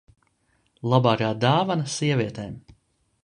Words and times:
Labākā 0.93 1.29
dāvana 1.43 1.93
sievietēm. 1.99 2.57